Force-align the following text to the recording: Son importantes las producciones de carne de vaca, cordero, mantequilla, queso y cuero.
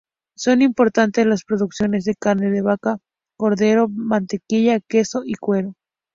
Son 0.35 0.63
importantes 0.63 1.27
las 1.27 1.43
producciones 1.43 2.05
de 2.05 2.15
carne 2.15 2.49
de 2.49 2.63
vaca, 2.63 2.97
cordero, 3.37 3.87
mantequilla, 3.87 4.79
queso 4.79 5.21
y 5.23 5.35
cuero. 5.35 5.75